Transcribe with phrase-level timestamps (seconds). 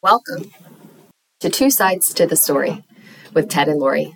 [0.00, 0.52] Welcome
[1.40, 2.84] to Two Sides to the Story
[3.34, 4.14] with Ted and Lori.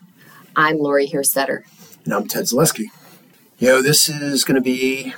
[0.55, 1.63] I'm Lori Hirstetter.
[2.05, 2.85] And I'm Ted Zaleski.
[3.59, 5.13] You know, this is going to be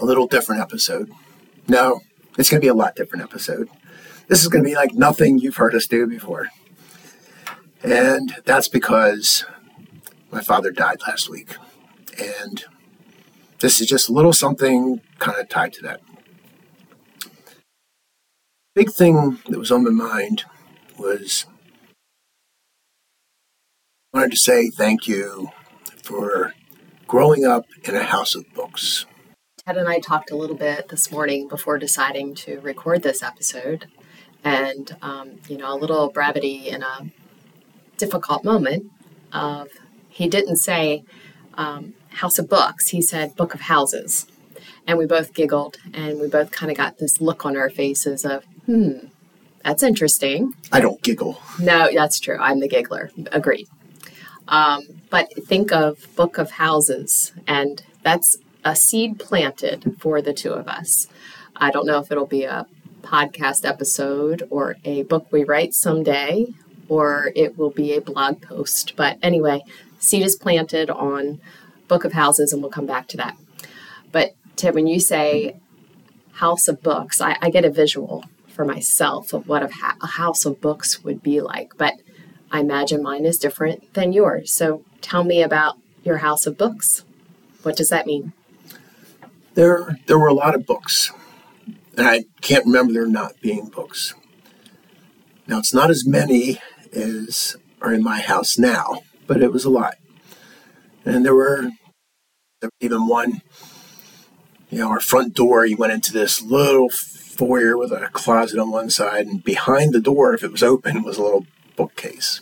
[0.00, 1.10] a little different episode.
[1.66, 2.02] No,
[2.38, 3.68] it's going to be a lot different episode.
[4.28, 6.50] This is going to be like nothing you've heard us do before.
[7.82, 9.44] And that's because
[10.30, 11.56] my father died last week.
[12.20, 12.64] And
[13.58, 16.02] this is just a little something kind of tied to that.
[18.78, 20.44] Big thing that was on my mind
[20.96, 21.46] was
[24.14, 25.48] I wanted to say thank you
[26.04, 26.54] for
[27.08, 29.04] growing up in a house of books.
[29.66, 33.86] Ted and I talked a little bit this morning before deciding to record this episode,
[34.44, 37.10] and um, you know, a little brevity in a
[37.96, 38.86] difficult moment.
[39.32, 39.70] Of
[40.08, 41.02] he didn't say
[41.54, 44.28] um, house of books; he said book of houses,
[44.86, 48.24] and we both giggled, and we both kind of got this look on our faces
[48.24, 49.08] of hmm.
[49.64, 50.54] That's interesting.
[50.72, 51.40] I don't giggle.
[51.60, 52.38] No, that's true.
[52.40, 53.10] I'm the giggler.
[53.32, 53.68] Agreed.
[54.46, 60.52] Um, but think of Book of Houses, and that's a seed planted for the two
[60.52, 61.06] of us.
[61.56, 62.66] I don't know if it'll be a
[63.02, 66.46] podcast episode or a book we write someday,
[66.88, 68.94] or it will be a blog post.
[68.96, 69.64] But anyway,
[69.98, 71.40] seed is planted on
[71.88, 73.36] Book of Houses, and we'll come back to that.
[74.12, 75.56] But Ted, when you say
[76.32, 78.24] house of books, I, I get a visual
[78.58, 81.70] for myself of what a, ha- a house of books would be like.
[81.78, 81.94] But
[82.50, 84.52] I imagine mine is different than yours.
[84.52, 87.04] So tell me about your house of books.
[87.62, 88.32] What does that mean?
[89.54, 91.12] There, there were a lot of books,
[91.96, 94.14] and I can't remember there not being books.
[95.46, 96.60] Now, it's not as many
[96.92, 99.94] as are in my house now, but it was a lot.
[101.04, 101.70] And there were,
[102.60, 103.40] there were even one,
[104.70, 108.70] you know, our front door, you went into this little foyer with a closet on
[108.70, 112.40] one side, and behind the door, if it was open, was a little bookcase.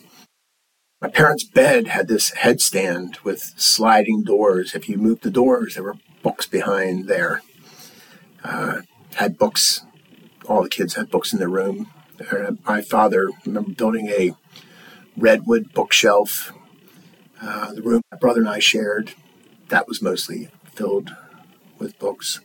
[1.00, 4.74] My parents' bed had this headstand with sliding doors.
[4.74, 7.42] If you moved the doors, there were books behind there.
[8.42, 8.82] Uh,
[9.16, 9.82] had books.
[10.46, 11.90] All the kids had books in their room.
[12.18, 14.32] Uh, my father remember building a
[15.16, 16.52] redwood bookshelf.
[17.40, 19.12] Uh, the room my brother and I shared,
[19.68, 21.14] that was mostly filled
[21.78, 22.40] with books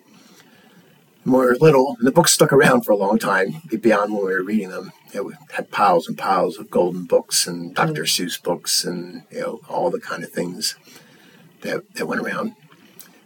[1.24, 4.26] when we were little, and the books stuck around for a long time beyond when
[4.26, 4.92] we were reading them.
[5.14, 8.04] We had piles and piles of golden books and Dr.
[8.04, 8.08] Mm.
[8.08, 10.76] Seuss books and you know all the kind of things
[11.62, 12.56] that, that went around.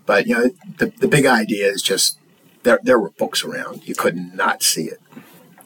[0.06, 2.18] But you know, the, the big idea is just
[2.64, 3.88] there there were books around.
[3.88, 5.00] You could not see it.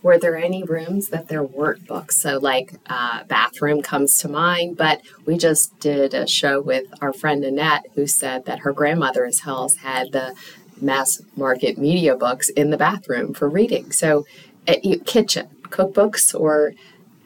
[0.01, 2.17] Were there any rooms that there weren't books?
[2.17, 7.11] So, like, uh, bathroom comes to mind, but we just did a show with our
[7.11, 10.35] friend Annette who said that her grandmother's house had the
[10.79, 13.91] mass market media books in the bathroom for reading.
[13.91, 14.25] So,
[14.67, 16.73] uh, kitchen, cookbooks, or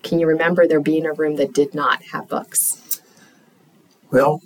[0.01, 3.01] can you remember there being a room that did not have books?
[4.11, 4.41] Well,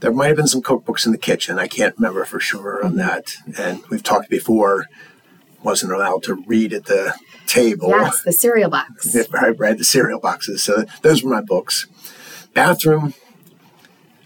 [0.00, 1.58] there might have been some cookbooks in the kitchen.
[1.58, 2.98] I can't remember for sure on mm-hmm.
[2.98, 3.36] that.
[3.58, 4.86] And we've talked before,
[5.62, 7.14] wasn't allowed to read at the
[7.46, 7.90] table.
[7.90, 9.16] Yes, the cereal box.
[9.34, 10.62] I read the cereal boxes.
[10.62, 11.86] So those were my books.
[12.54, 13.14] Bathroom,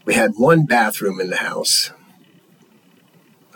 [0.04, 1.90] we had one bathroom in the house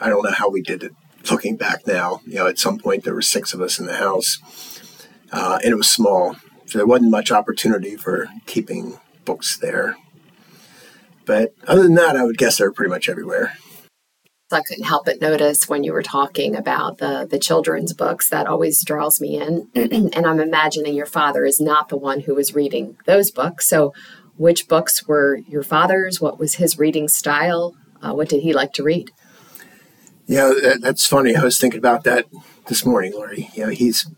[0.00, 0.94] I don't know how we did it
[1.30, 2.20] looking back now.
[2.26, 4.38] You know, at some point there were six of us in the house,
[5.30, 9.96] uh, and it was small, so there wasn't much opportunity for keeping books there.
[11.26, 13.56] But other than that, I would guess they're pretty much everywhere.
[14.52, 18.46] I couldn't help but notice when you were talking about the the children's books that
[18.46, 22.54] always draws me in, and I'm imagining your father is not the one who was
[22.54, 23.68] reading those books.
[23.68, 23.92] So,
[24.36, 26.20] which books were your father's?
[26.20, 27.76] What was his reading style?
[28.02, 29.10] Uh, what did he like to read?
[30.26, 31.34] Yeah, that, that's funny.
[31.34, 32.26] I was thinking about that
[32.66, 33.50] this morning, Lori.
[33.54, 34.08] You know, he's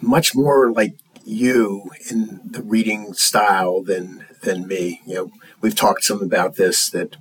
[0.00, 5.00] much more like you in the reading style than than me.
[5.06, 7.16] You know, we've talked some about this that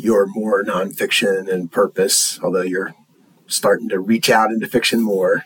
[0.00, 2.94] you're more nonfiction and purpose, although you're
[3.46, 5.44] starting to reach out into fiction more.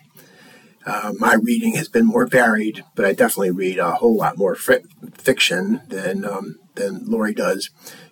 [0.86, 4.54] Uh, my reading has been more varied, but I definitely read a whole lot more
[4.54, 7.70] fiction than um, than Lori does.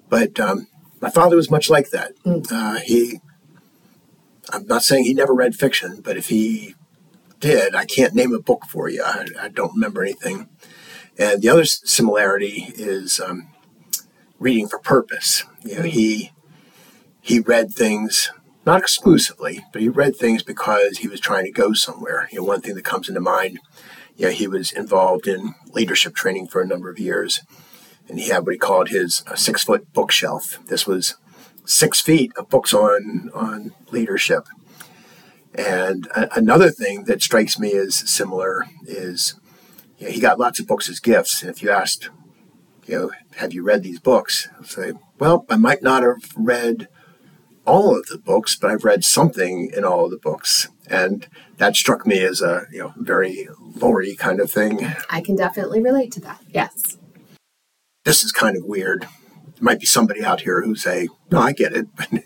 [0.09, 0.69] But um,
[1.01, 2.13] my father was much like that.
[2.25, 2.51] Mm.
[2.51, 3.21] Uh, he
[4.51, 6.75] I'm not saying he never read fiction, but if he
[7.41, 9.03] did, I can't name a book for you.
[9.03, 10.49] I, I don't remember anything.
[11.19, 13.49] And the other similarity is um,
[14.43, 15.45] reading for purpose.
[15.65, 16.33] You know, he
[17.21, 18.33] he read things
[18.67, 22.29] not exclusively, but he read things because he was trying to go somewhere.
[22.33, 23.61] You know, one thing that comes into mind,
[24.17, 27.41] you know, he was involved in leadership training for a number of years,
[28.09, 30.59] and he had what he called his six foot bookshelf.
[30.67, 31.17] This was
[31.65, 34.49] six feet of books on on leadership.
[35.55, 39.35] And a- another thing that strikes me as similar is
[39.97, 41.45] he got lots of books as gifts.
[41.45, 42.09] If you asked,
[42.87, 44.49] you know, have you read these books?
[44.57, 46.89] I'll say, well, I might not have read
[47.65, 50.69] all of the books, but I've read something in all of the books.
[50.89, 54.87] And that struck me as a you know very Lori kind of thing.
[55.11, 56.41] I can definitely relate to that.
[56.53, 56.99] Yes.
[58.05, 59.03] This is kind of weird.
[59.03, 62.25] There might be somebody out here who say, "No, I get it." But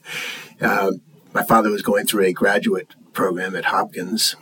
[0.60, 0.92] uh,
[1.34, 4.36] my father was going through a graduate program at Hopkins,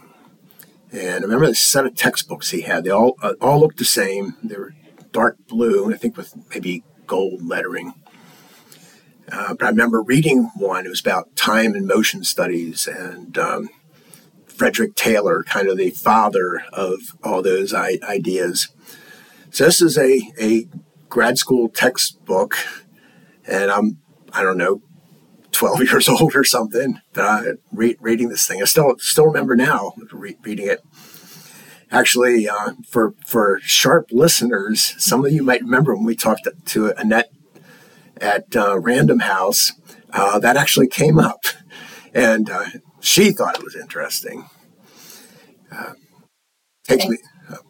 [0.93, 2.85] and I remember the set of textbooks he had.
[2.85, 4.37] They all uh, all looked the same.
[4.45, 4.75] They were
[5.15, 7.95] dark blue, I think with maybe gold lettering.
[9.33, 10.85] Uh, but I remember reading one.
[10.85, 13.71] It was about time and motion studies, and um,
[14.47, 18.69] Frederick Taylor, kind of the father of all those I- ideas.
[19.51, 20.67] So this is a, a
[21.09, 22.57] grad school textbook,
[23.47, 23.99] and I'm
[24.33, 24.83] I don't know,
[25.53, 27.01] 12 years old or something.
[27.17, 30.85] Uh, re- reading this thing, I still still remember now re- reading it.
[31.91, 36.93] Actually, uh, for for sharp listeners, some of you might remember when we talked to
[36.99, 37.31] Annette
[38.21, 39.73] at uh, Random House,
[40.13, 41.45] uh, that actually came up,
[42.13, 42.65] and uh,
[43.01, 44.49] she thought it was interesting.
[45.71, 45.95] Uh,
[46.85, 47.11] takes Okay.
[47.11, 47.19] me.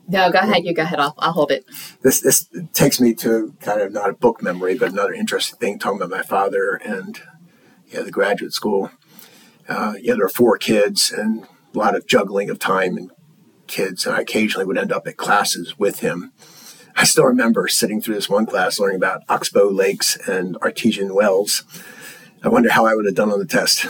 [0.06, 0.64] No, go ahead.
[0.64, 1.00] You go ahead.
[1.00, 1.64] I'll, I'll hold it.
[2.02, 5.78] This this takes me to kind of not a book memory, but another interesting thing
[5.78, 7.20] talking about my father and
[7.88, 8.90] yeah, the graduate school.
[9.68, 11.44] Uh, yeah, there are four kids and
[11.74, 13.10] a lot of juggling of time and
[13.66, 16.32] kids, and I occasionally would end up at classes with him.
[16.96, 21.64] I still remember sitting through this one class learning about oxbow lakes and artesian wells.
[22.42, 23.86] I wonder how I would have done on the test.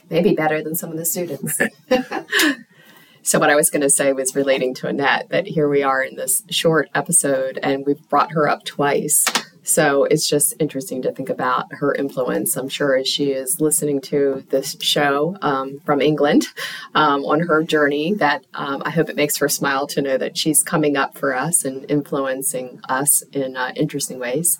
[0.10, 1.56] Maybe better than some of the students.
[3.22, 6.02] so, what I was going to say was relating to Annette that here we are
[6.02, 9.24] in this short episode and we've brought her up twice.
[9.64, 12.56] So, it's just interesting to think about her influence.
[12.56, 16.46] I'm sure as she is listening to this show um, from England
[16.94, 20.36] um, on her journey, that um, I hope it makes her smile to know that
[20.36, 24.58] she's coming up for us and influencing us in uh, interesting ways.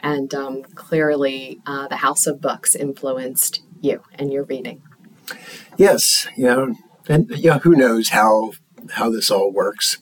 [0.00, 4.82] And um, clearly, uh, the House of Books influenced you and your reading.
[5.76, 6.74] Yes, you know,
[7.08, 8.52] and yeah, who knows how
[8.90, 9.98] how this all works.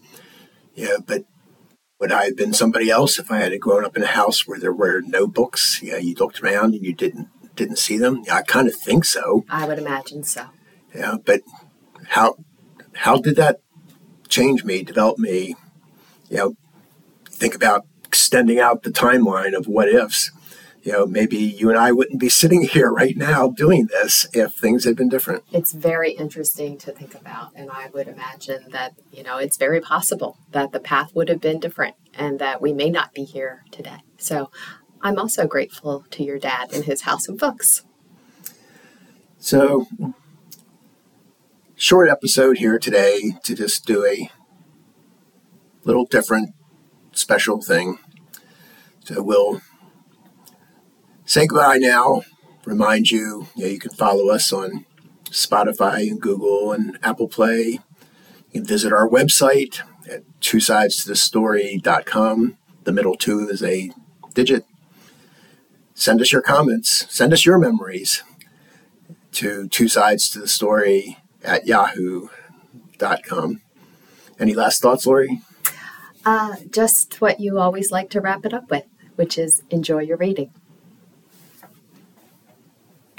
[0.75, 1.25] Yeah, but
[2.01, 4.59] would I have been somebody else if I had grown up in a house where
[4.59, 5.81] there were no books?
[5.83, 8.23] Yeah, you looked around and you didn't didn't see them.
[8.27, 9.45] Yeah, I kind of think so.
[9.51, 10.47] I would imagine so.
[10.95, 11.43] Yeah, but
[12.09, 12.37] how
[12.95, 13.61] how did that
[14.29, 15.55] change me, develop me?
[16.31, 16.57] You know,
[17.27, 20.31] think about extending out the timeline of what ifs.
[20.83, 24.55] You know, maybe you and I wouldn't be sitting here right now doing this if
[24.55, 25.45] things had been different.
[25.53, 27.53] It's very interesting to think about.
[27.55, 31.41] And I would imagine that, you know, it's very possible that the path would have
[31.41, 33.99] been different and that we may not be here today.
[34.19, 34.51] So
[35.03, 37.85] I'm also grateful to your dad and his house of books.
[39.39, 39.87] So,
[41.75, 44.31] short episode here today to just do a
[45.85, 46.55] little different
[47.13, 47.99] special thing.
[49.03, 49.63] So, we'll
[51.31, 52.23] say goodbye now.
[52.65, 54.85] Remind you, you, you can follow us on
[55.27, 57.79] Spotify and Google and Apple Play.
[58.51, 59.79] You can visit our website
[60.11, 62.57] at two sides to the story.com.
[62.83, 63.93] The middle two is a
[64.35, 64.65] digit.
[65.95, 68.25] Send us your comments, send us your memories
[69.31, 73.61] to two sides to the story at yahoo.com.
[74.41, 75.43] Any last thoughts, Lori?
[76.25, 80.17] Uh, just what you always like to wrap it up with, which is enjoy your
[80.17, 80.51] reading.